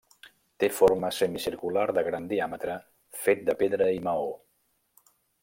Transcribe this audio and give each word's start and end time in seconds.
Té 0.61 0.69
forma 0.77 1.11
semicircular 1.17 1.83
de 1.97 2.03
gran 2.07 2.25
diàmetre 2.31 2.79
fet 3.27 3.45
de 3.51 3.57
pedra 3.61 3.93
i 3.99 4.03
maó. 4.09 4.27